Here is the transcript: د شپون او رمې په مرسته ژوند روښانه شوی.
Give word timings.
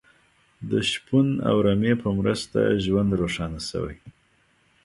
د 0.69 0.71
شپون 0.89 1.27
او 1.49 1.55
رمې 1.65 1.93
په 2.01 2.09
مرسته 2.19 2.59
ژوند 2.85 3.09
روښانه 3.21 3.59
شوی. 3.69 3.97